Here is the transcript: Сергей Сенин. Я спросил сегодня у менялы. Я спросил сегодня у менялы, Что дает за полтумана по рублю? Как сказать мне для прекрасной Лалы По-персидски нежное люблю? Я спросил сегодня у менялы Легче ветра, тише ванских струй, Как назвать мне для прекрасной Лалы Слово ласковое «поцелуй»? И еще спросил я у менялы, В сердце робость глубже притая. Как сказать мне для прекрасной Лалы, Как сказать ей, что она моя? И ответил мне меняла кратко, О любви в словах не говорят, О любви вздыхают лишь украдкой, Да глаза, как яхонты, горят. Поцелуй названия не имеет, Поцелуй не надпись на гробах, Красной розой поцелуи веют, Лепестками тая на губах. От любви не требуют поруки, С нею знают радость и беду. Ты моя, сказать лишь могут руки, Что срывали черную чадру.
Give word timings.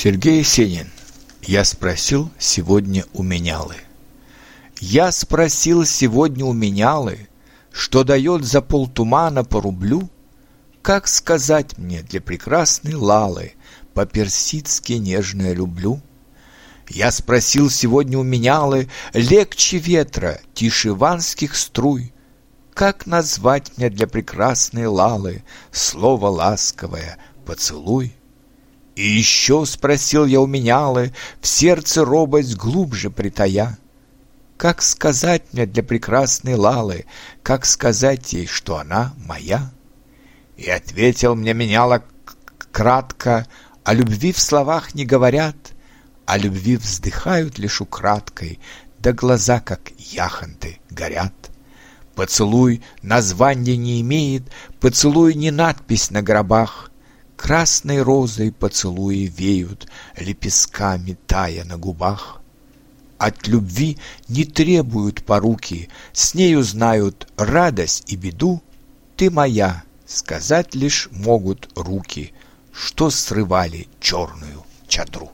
Сергей 0.00 0.44
Сенин. 0.44 0.92
Я 1.42 1.64
спросил 1.64 2.30
сегодня 2.38 3.04
у 3.14 3.24
менялы. 3.24 3.74
Я 4.78 5.10
спросил 5.10 5.84
сегодня 5.84 6.44
у 6.44 6.52
менялы, 6.52 7.28
Что 7.72 8.04
дает 8.04 8.44
за 8.44 8.62
полтумана 8.62 9.42
по 9.42 9.60
рублю? 9.60 10.08
Как 10.82 11.08
сказать 11.08 11.78
мне 11.78 12.02
для 12.02 12.20
прекрасной 12.20 12.94
Лалы 12.94 13.54
По-персидски 13.92 14.92
нежное 14.92 15.52
люблю? 15.52 16.00
Я 16.88 17.10
спросил 17.10 17.68
сегодня 17.68 18.18
у 18.18 18.22
менялы 18.22 18.88
Легче 19.14 19.78
ветра, 19.78 20.40
тише 20.54 20.94
ванских 20.94 21.56
струй, 21.56 22.12
Как 22.72 23.06
назвать 23.06 23.76
мне 23.76 23.90
для 23.90 24.06
прекрасной 24.06 24.86
Лалы 24.86 25.42
Слово 25.72 26.28
ласковое 26.28 27.18
«поцелуй»? 27.44 28.14
И 28.98 29.06
еще 29.06 29.64
спросил 29.64 30.26
я 30.26 30.40
у 30.40 30.48
менялы, 30.48 31.14
В 31.40 31.46
сердце 31.46 32.04
робость 32.04 32.56
глубже 32.56 33.10
притая. 33.10 33.78
Как 34.56 34.82
сказать 34.82 35.44
мне 35.52 35.66
для 35.66 35.84
прекрасной 35.84 36.54
Лалы, 36.54 37.04
Как 37.44 37.64
сказать 37.64 38.32
ей, 38.32 38.48
что 38.48 38.76
она 38.76 39.14
моя? 39.24 39.70
И 40.56 40.68
ответил 40.68 41.36
мне 41.36 41.54
меняла 41.54 42.02
кратко, 42.72 43.46
О 43.84 43.94
любви 43.94 44.32
в 44.32 44.40
словах 44.40 44.96
не 44.96 45.06
говорят, 45.06 45.54
О 46.26 46.36
любви 46.36 46.76
вздыхают 46.76 47.56
лишь 47.56 47.80
украдкой, 47.80 48.58
Да 48.98 49.12
глаза, 49.12 49.60
как 49.60 49.92
яхонты, 49.96 50.80
горят. 50.90 51.52
Поцелуй 52.16 52.82
названия 53.02 53.76
не 53.76 54.00
имеет, 54.00 54.42
Поцелуй 54.80 55.34
не 55.34 55.52
надпись 55.52 56.10
на 56.10 56.20
гробах, 56.20 56.90
Красной 57.38 58.02
розой 58.02 58.50
поцелуи 58.50 59.26
веют, 59.26 59.88
Лепестками 60.18 61.16
тая 61.28 61.64
на 61.64 61.78
губах. 61.78 62.42
От 63.16 63.46
любви 63.46 63.96
не 64.26 64.44
требуют 64.44 65.24
поруки, 65.24 65.88
С 66.12 66.34
нею 66.34 66.64
знают 66.64 67.28
радость 67.36 68.12
и 68.12 68.16
беду. 68.16 68.60
Ты 69.16 69.30
моя, 69.30 69.84
сказать 70.04 70.74
лишь 70.74 71.08
могут 71.12 71.70
руки, 71.76 72.34
Что 72.72 73.08
срывали 73.08 73.86
черную 74.00 74.64
чадру. 74.88 75.30